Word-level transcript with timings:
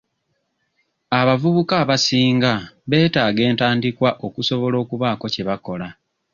Abavubuka 1.19 1.73
abasinga 1.83 2.53
beetaaga 2.89 3.41
entandikwa 3.49 4.09
okusobola 4.27 4.75
okubaako 4.83 5.25
kye 5.33 5.43
bakola. 5.49 5.87